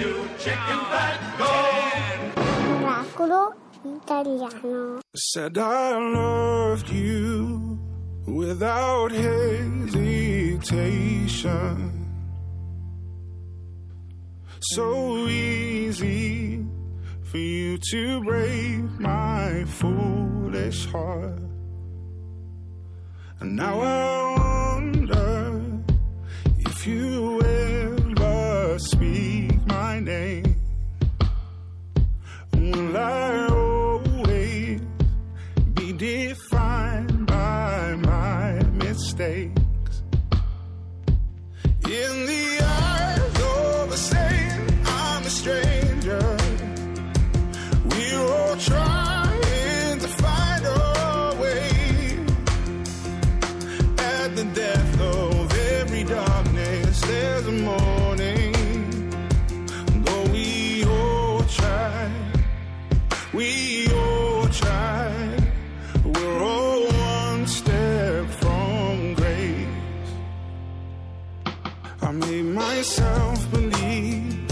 [0.00, 1.46] you chicken fat, go!
[5.14, 7.78] Said I loved you
[8.26, 10.60] without hesitation.
[14.74, 16.64] So easy
[17.22, 21.42] for you to break my foolish heart.
[23.40, 24.39] And now I
[72.54, 74.46] myself believe,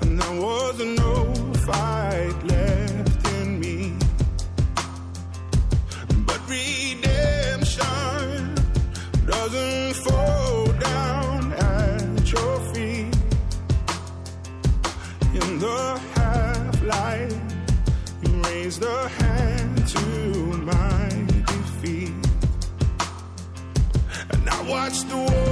[0.00, 1.34] and there was no
[1.66, 3.92] fight left in me.
[6.26, 7.84] But redemption
[9.26, 13.14] doesn't fall down at your feet.
[15.34, 17.34] In the half light,
[18.22, 20.06] you raised a hand to
[20.72, 21.08] my
[21.46, 22.14] defeat.
[24.30, 25.45] And I watched the walls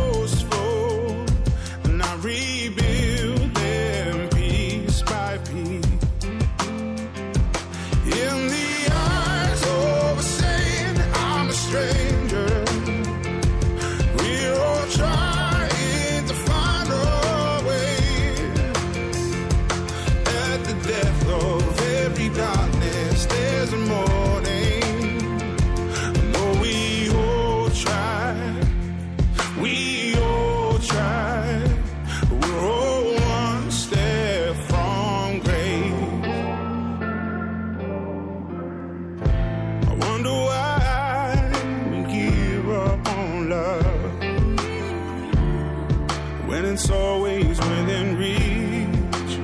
[46.46, 49.38] when it's always within reach.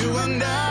[0.00, 0.63] You and I,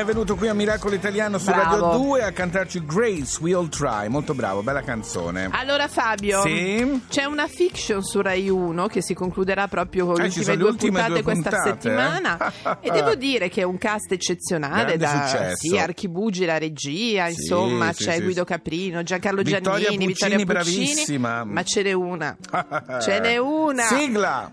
[0.00, 1.80] è venuto qui a Miracolo Italiano su Bravo.
[1.80, 4.08] Radio 2 a cantarci Grace We All Try.
[4.08, 5.48] Molto bravo, bella canzone.
[5.52, 7.02] Allora Fabio, Sì?
[7.08, 10.68] c'è una fiction su Rai 1 che si concluderà proprio con Eh, le ultime due
[10.70, 12.76] ultime puntate due questa puntate, settimana eh?
[12.88, 15.56] e devo dire che è un cast eccezionale Grande da successo.
[15.56, 18.46] sì, Archibugi la regia, Sì, insomma sì, c'è sì, Guido sì.
[18.46, 21.44] Caprino, Giancarlo Vittoria Giannini, Puccini, Vittoria Puccini, bravissima.
[21.44, 22.36] ma ce n'è una.
[23.00, 23.82] Ce n'è una.
[23.84, 24.52] Sigla!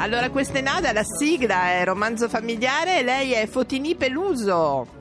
[0.00, 4.97] Allora questa è nata, la sigla è romanzo familiare e lei è Fotini Peluso.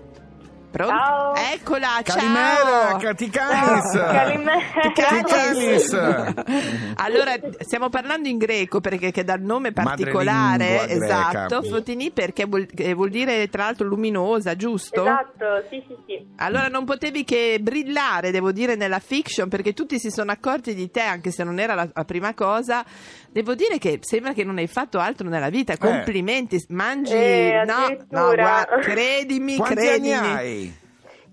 [0.69, 0.93] Pronto?
[0.93, 1.33] Ciao.
[1.35, 2.97] Eccola, Calimera, ciao.
[2.97, 3.91] Caticanis!
[3.97, 4.59] Calimera.
[4.93, 5.95] Caticanis!
[6.99, 11.05] Allora, stiamo parlando in greco perché che dal nome particolare, greca.
[11.05, 15.01] esatto, Fotini perché vuol, che vuol dire tra l'altro luminosa, giusto?
[15.03, 16.25] Esatto, sì, sì, sì.
[16.37, 20.89] Allora non potevi che brillare, devo dire, nella fiction perché tutti si sono accorti di
[20.89, 22.83] te, anche se non era la, la prima cosa.
[23.29, 25.77] Devo dire che sembra che non hai fatto altro nella vita.
[25.77, 27.13] Complimenti, mangi.
[27.13, 30.66] Eh, no, no, guarda, credimi, Quanti credimi.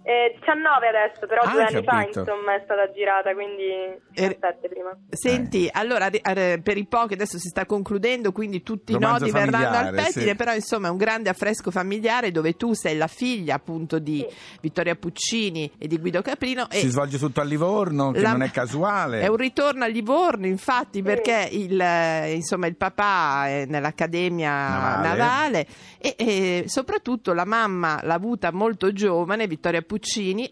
[0.06, 2.18] Eh, 19 adesso, però Ah, due anni fa capito.
[2.20, 3.64] insomma è stata girata, quindi
[4.10, 4.94] 17 prima.
[5.08, 9.30] Senti, allora ri- eh, per i pochi adesso si sta concludendo, quindi tutti i nodi
[9.30, 10.34] verranno al pettine, sì.
[10.34, 14.36] però insomma è un grande affresco familiare dove tu sei la figlia appunto di Sì.
[14.60, 18.42] Vittoria Puccini e di Guido Caprino e Si svolge tutto a Livorno, che la- non
[18.42, 19.20] è casuale.
[19.22, 25.08] È un ritorno a Livorno, infatti, perché il, eh, insomma, il papà è nell'Accademia Navale.
[25.08, 25.66] Navale,
[25.98, 29.92] e, e soprattutto la mamma l'ha avuta molto giovane, Vittoria Puccini,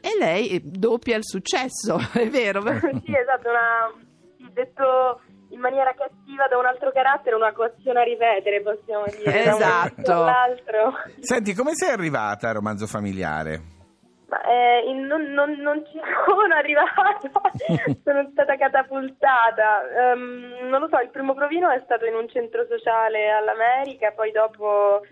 [0.00, 2.61] e lei eh, doppia il successo, è vero?
[2.62, 3.93] sì, esatto, una,
[4.53, 9.44] detto in maniera cattiva da un altro carattere, una questione a ripetere, possiamo dire.
[9.44, 10.03] da un Esatto.
[11.21, 13.61] Senti, come sei arrivata al romanzo familiare?
[14.29, 17.21] Ma eh, in- non, non- non ci sono arrivata.
[18.03, 20.12] sono stata catapultata.
[20.12, 24.33] Ehm, non lo so, il primo provino è stato in un centro sociale all'America, poi
[24.33, 25.03] dopo,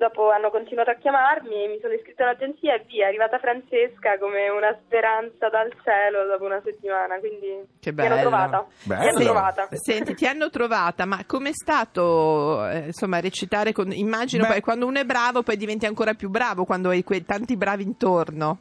[0.00, 4.48] dopo hanno continuato a chiamarmi, mi sono iscritta all'agenzia e via, è arrivata Francesca come
[4.48, 8.28] una speranza dal cielo dopo una settimana, quindi Che mi hanno bello.
[8.28, 8.66] trovata.
[8.84, 9.24] Mi hanno Bello.
[9.24, 9.68] trovata.
[9.76, 14.52] Senti, ti hanno trovata, ma com'è stato eh, insomma recitare con immagino Beh.
[14.52, 17.82] poi quando uno è bravo poi diventi ancora più bravo quando hai quei tanti bravi
[17.82, 18.58] intorno.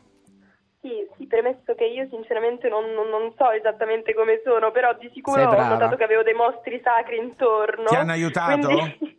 [0.81, 5.09] Sì, sì, premesso che io sinceramente non, non- non so esattamente come sono, però di
[5.13, 7.87] sicuro ho notato che avevo dei mostri sacri intorno.
[7.87, 8.67] Ti hanno aiutato?
[8.67, 9.17] quindi-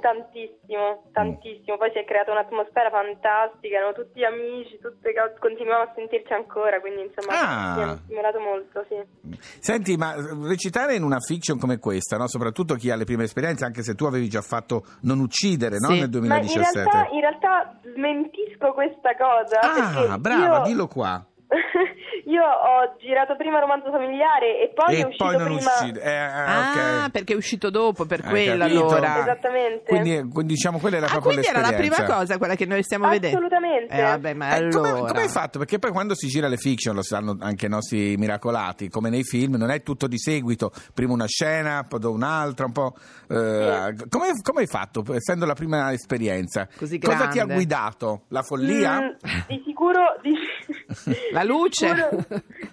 [0.00, 1.76] tantissimo, tantissimo.
[1.76, 6.80] Poi si è creata un'atmosfera fantastica, erano tutti amici, tutte co- continuiamo a sentirci ancora,
[6.80, 7.74] quindi insomma Ah.
[7.76, 9.38] mi hanno stimolato molto, sì.
[9.60, 10.14] Senti, ma
[10.46, 12.26] recitare in una fiction come questa, no?
[12.28, 15.88] soprattutto chi ha le prime esperienze, anche se tu avevi già fatto Non uccidere no?
[15.88, 16.00] Sì.
[16.00, 16.78] nel Ma in 2017.
[16.80, 19.60] realtà, in realtà smentisco questa cosa.
[20.12, 21.24] ah, brava, io- dillo qua.
[22.30, 25.70] Io ho girato prima romanzo familiare e poi è e uscito poi non prima.
[25.80, 26.00] uccide.
[26.02, 27.10] Eh, eh, Ah, ok.
[27.10, 28.86] perché è uscito dopo, per Hai quello capito?
[28.86, 29.20] allora.
[29.20, 29.82] Esattamente.
[29.88, 32.16] Quindi, quindi diciamo quella era Ah, proprio quindi era la prima l'esperienza.
[32.18, 33.36] cosa quella che noi stiamo vedendo.
[33.36, 33.94] Assolutamente.
[33.94, 35.06] Eh, vabbè, ma Eh, come, allora.
[35.12, 35.58] come hai fatto?
[35.58, 39.24] Perché poi quando si gira le fiction, lo sanno anche i nostri miracolati, come nei
[39.24, 42.94] film, non è tutto di seguito, prima una scena, poi un'altra, un po'.
[43.28, 46.68] eh, come, come hai fatto, essendo la prima esperienza?
[46.76, 48.22] Così Cosa ti ha guidato?
[48.28, 49.00] La follia?
[49.00, 49.08] Mm,
[49.48, 49.98] di sicuro.
[50.22, 50.30] Di...
[51.32, 51.88] La luce.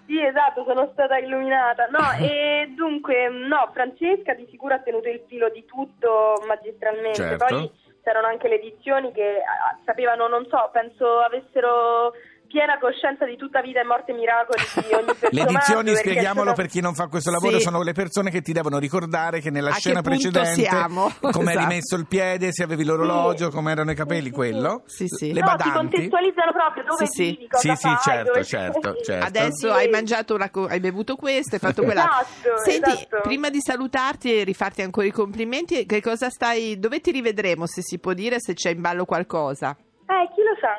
[0.05, 1.87] Sì, esatto, sono stata illuminata.
[1.87, 7.15] No, e dunque, no, Francesca di sicuro ha tenuto il filo di tutto magistralmente.
[7.15, 7.45] Certo.
[7.45, 7.71] Poi
[8.03, 12.13] c'erano anche le edizioni che ah, sapevano, non so, penso avessero
[12.47, 15.35] piena coscienza di tutta vita e morte e miracoli di ogni personaggio.
[15.35, 17.63] Le edizioni, perché spieghiamolo sono- per chi non fa questo lavoro, Sì.
[17.63, 21.11] sono le persone che ti devono ricordare che nella A che scena punto precedente siamo?
[21.31, 21.67] come hai Esatto.
[21.67, 24.83] rimesso il piede, se avevi l'orologio, come erano i capelli, Sì, sì, quello.
[24.85, 25.07] sì.
[25.07, 25.33] Sì, sì.
[25.33, 25.77] Le no, ti badanti.
[25.77, 27.23] contestualizzano proprio dove Sì, sì.
[27.31, 29.25] vivi, cosa Sì, sì, fai, certo, dove- certo, certo.
[29.25, 29.79] Adesso Sì.
[29.79, 32.03] hai mangiato una co- hai bevuto questo, hai fatto quella.
[32.03, 33.19] Esatto, Senti, esatto.
[33.23, 37.81] prima di salutarti e rifarti ancora i complimenti, che cosa stai dove ti rivedremo se
[37.81, 39.75] si può dire se c'è in ballo qualcosa?
[40.09, 40.71] Eh, chi lo sa?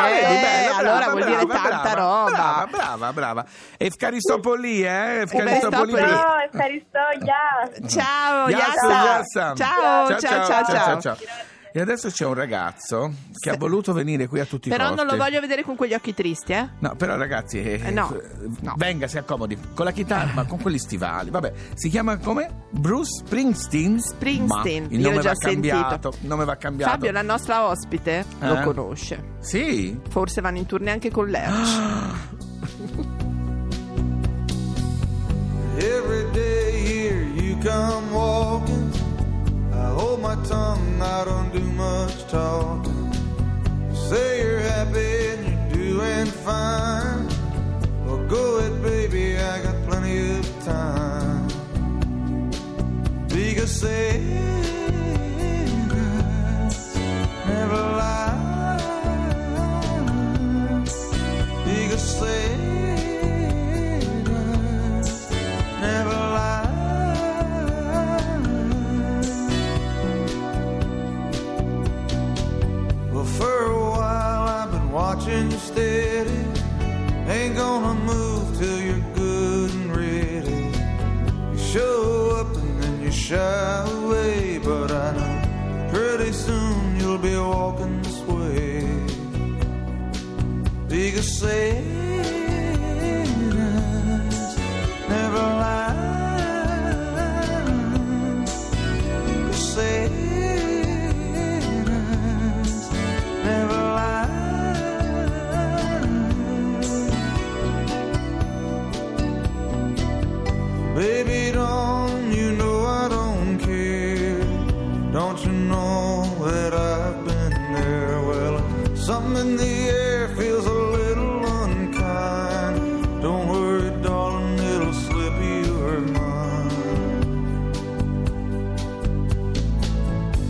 [0.00, 2.30] Ah, Eh, bella, allora brava, vuol dire brava, tanta brava, roba.
[2.30, 3.44] Brava, brava, brava.
[3.78, 5.20] Efcaristopoli, eh?
[5.22, 5.92] Efcaristopoli.
[5.92, 7.70] No, Efcaristoia.
[7.86, 9.54] Ciao, Yassam, Yassa.
[9.54, 9.56] Yassam.
[9.56, 11.16] Ciao, ciao, ciao, ciao.
[11.74, 14.96] E adesso c'è un ragazzo che ha voluto venire qui a tutti i Però costi.
[15.04, 16.68] non lo voglio vedere con quegli occhi tristi, eh?
[16.80, 18.22] No, però ragazzi, eh, Eh, no, eh,
[18.60, 18.74] no.
[18.76, 21.30] venga, si accomodi con la chitarra, ma con quegli stivali.
[21.30, 22.66] Vabbè, si chiama come?
[22.70, 24.00] Bruce Springsteen?
[24.00, 25.88] Springsteen, il io nome va cambiato.
[25.88, 26.16] sentito.
[26.20, 26.90] Il nome va cambiato.
[26.92, 28.62] Fabio, la nostra ospite, lo Eh?
[28.64, 29.24] conosce.
[29.40, 29.98] Sì.
[30.10, 32.20] Forse vanno in tournée anche con Lerch.
[40.36, 43.12] my tongue, I don't do much talking.
[43.94, 47.28] Say you're happy and you're doing fine.
[48.04, 51.48] Well, go ahead, baby, I got plenty of time.
[53.28, 54.61] Because say
[83.22, 88.80] shy away, but I know pretty soon you'll be walking this way.
[90.88, 91.91] Because Satan's never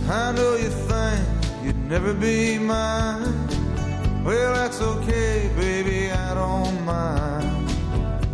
[0.09, 1.25] I know you think
[1.63, 3.23] you'd never be mine.
[4.25, 7.69] Well, that's okay, baby, I don't mind.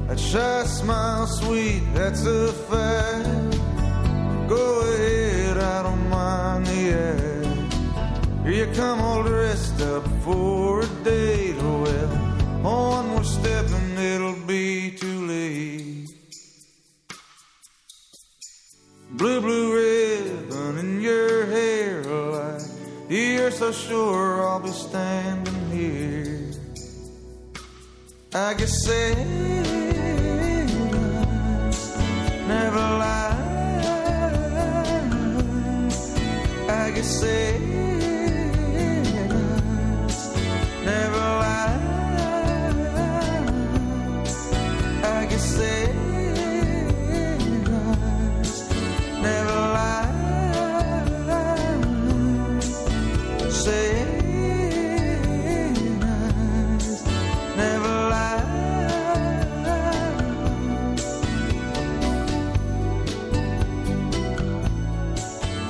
[0.07, 3.27] That shy smile, sweet, that's a fact.
[4.49, 7.73] Go ahead, I don't mind the act.
[8.43, 11.57] Here you come all dressed up for a date.
[11.57, 12.07] Well,
[12.63, 13.65] one more step
[23.73, 26.51] sure I'll be standing here.
[28.33, 29.58] I guess Satan's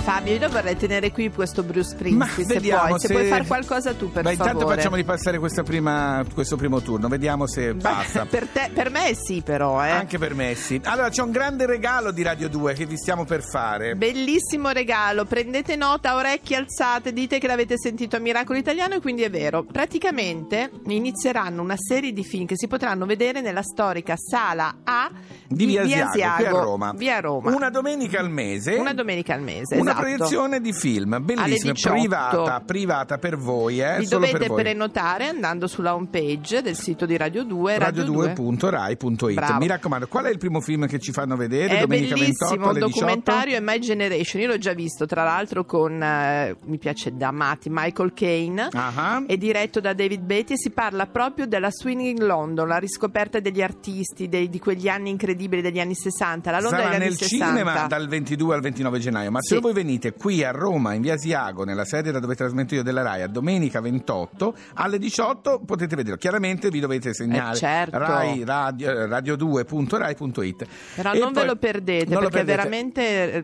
[0.10, 3.00] Fabio, io vorrei tenere qui questo Bruce Springsteen se vediamo puoi.
[3.00, 4.50] Se, se- puoi fare qualcosa tu, per Beh, favore.
[4.52, 8.26] intanto facciamo ripassare questa prima- questo primo turno, vediamo se passa.
[8.26, 9.92] per, te, per me sì, però, eh.
[9.92, 10.82] Anche per me sì.
[10.86, 13.96] Allora c'è un grande regalo di Radio 2 che vi stiamo per fare.
[13.96, 19.22] Bellissimo regalo, prendete nota, orecchie alzate, dite che l'avete sentito a Miracolo Italiano e quindi
[19.22, 19.64] è vero.
[19.64, 25.12] Praticamente inizieranno una serie di film che si potranno vedere nella storica sala A
[25.48, 26.94] di Via Asiago, qui a Roma.
[26.96, 27.54] Via Roma.
[27.56, 28.74] Una domenica al mese.
[28.74, 29.99] Una domenica al mese, Una esatto.
[30.00, 31.90] Proiezione di film, bellissima, 18.
[31.92, 34.62] privata, privata per voi, eh, Vi dovete voi.
[34.62, 39.34] prenotare andando sulla home page del sito di Radio 2 radio2.rai.it.
[39.34, 39.60] Bravo.
[39.60, 42.74] Mi raccomando, qual è il primo film che ci fanno vedere È domenica 28 bellissimo,
[42.74, 42.80] 18?
[42.80, 44.42] documentario è My Generation.
[44.42, 48.68] Io l'ho già visto, tra l'altro, con eh, mi piace da matti Michael Caine.
[48.72, 53.40] Ah, È diretto da David Beatty e si parla proprio della Swinging London, la riscoperta
[53.40, 56.52] degli artisti dei- di quegli anni incredibili degli anni 60.
[56.52, 57.46] La Londra Sarà degli anni nel 60.
[57.48, 59.62] cinema dal 22 al 29 gennaio, ma se Sì.
[59.62, 63.02] voi venite qui a Roma, in via Asiago, nella sede da dove trasmetto io della
[63.02, 66.18] RAI, a domenica 28 alle 18 potete vederlo.
[66.18, 67.98] Chiaramente vi dovete segnare Eh, certo.
[67.98, 70.68] Rai, radio, eh, radio2.rai.it.
[70.96, 72.58] Però E non ve lo perdete non lo perché è perdete.
[72.58, 73.44] veramente eh,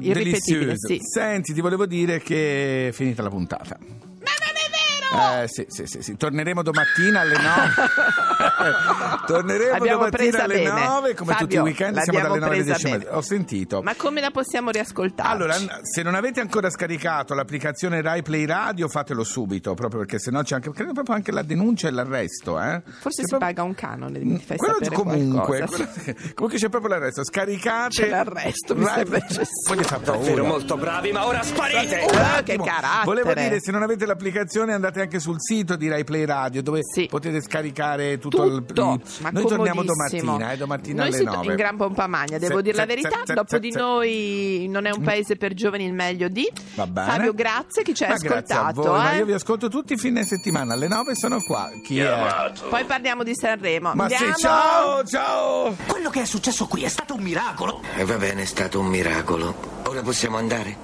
[0.00, 0.74] irripetibile.
[0.76, 0.98] Sì.
[1.00, 3.78] Senti, ti volevo dire che è finita la puntata.
[5.14, 6.16] Eh, sì, sì, sì, sì.
[6.16, 9.18] Torneremo domattina alle 9.
[9.26, 10.84] Torneremo L'abbiamo domattina alle bene.
[10.84, 12.98] 9, come Fabio, tutti i weekend, siamo dalle 9 alle presa 10.
[12.98, 13.16] bene.
[13.16, 13.82] Ho sentito.
[13.82, 15.28] Ma come la possiamo riascoltare?
[15.28, 20.42] Allora, se non avete ancora scaricato l'applicazione Rai Play Radio, fatelo subito, proprio perché sennò
[20.42, 22.60] c'è anche, credo proprio anche la denuncia e l'arresto.
[22.60, 22.82] Eh?
[22.84, 25.66] Forse C'è si proprio- paga un canone, mi fai Quello sapere comunque, qualcosa.
[26.02, 27.24] quello- comunque c'è proprio l'arresto.
[27.24, 27.88] Scaricate.
[28.02, 29.44] C'è l'arresto, mi Rai- sembra eccessivo.
[29.66, 30.18] Poi gli fa paura.
[30.24, 32.04] Davvero molto bravi, ma ora sparite!
[32.10, 33.04] Un che carattere.
[33.04, 36.80] Volevo dire, se non avete l'applicazione andate anche sul sito di Rai Play Radio dove
[36.82, 37.06] Sì.
[37.06, 39.22] potete scaricare tutto, il- Tutto, il...
[39.22, 41.46] ma Noi torniamo domattina, eh, domattina Noi alle si to- 9.
[41.46, 43.20] in gran pompa magna, devo Se- dire la se- verità.
[43.24, 46.50] se- Dopo se- di se- noi non è un paese per giovani il meglio di.
[46.74, 47.10] Va bene.
[47.10, 48.88] Fabio, grazie che ci hai Ma grazie a ascoltato.
[48.88, 49.16] voi, ma eh.
[49.18, 51.70] io vi ascolto tutti i fine settimana alle 9 sono qua.
[51.84, 52.52] Chi è?
[52.68, 53.92] Poi parliamo di Sanremo.
[53.94, 54.36] Ma sì, Andiamo?
[54.36, 55.76] ciao, ciao!
[55.86, 57.80] Quello che è successo qui è stato un miracolo.
[57.96, 59.54] E va bene, è stato un miracolo.
[59.86, 60.83] Ora possiamo andare?